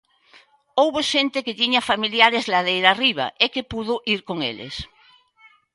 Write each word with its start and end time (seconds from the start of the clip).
Houbo 0.81 0.99
xente 1.11 1.43
que 1.45 1.57
tiña 1.61 1.87
familiares 1.89 2.43
ladeira 2.53 2.89
arriba 2.91 3.25
e 3.43 3.45
que 3.53 3.67
puido 3.71 3.95
ir 4.13 4.19
con 4.27 4.37
eles. 4.51 4.75